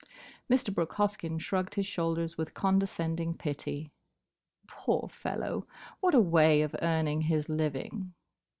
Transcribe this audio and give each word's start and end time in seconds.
Mr. 0.49 0.73
Brooke 0.73 0.93
Hoskyn 0.95 1.37
shrugged 1.39 1.75
his 1.75 1.85
shoulders 1.85 2.35
with 2.35 2.55
condescending 2.55 3.35
pity. 3.37 3.91
"Poor 4.67 5.07
fellow! 5.09 5.67
What 5.99 6.15
a 6.15 6.19
way 6.19 6.63
of 6.63 6.75
earning 6.81 7.21
his 7.21 7.47
living!" 7.47 8.11